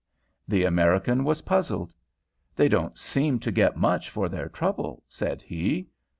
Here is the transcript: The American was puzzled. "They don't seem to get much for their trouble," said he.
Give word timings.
The 0.47 0.63
American 0.63 1.23
was 1.23 1.43
puzzled. 1.43 1.93
"They 2.55 2.67
don't 2.67 2.97
seem 2.97 3.37
to 3.37 3.51
get 3.51 3.77
much 3.77 4.09
for 4.09 4.29
their 4.29 4.49
trouble," 4.49 5.03
said 5.07 5.43
he. 5.43 5.89